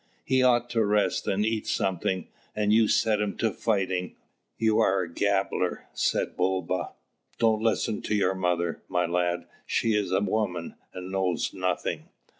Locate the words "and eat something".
1.27-2.27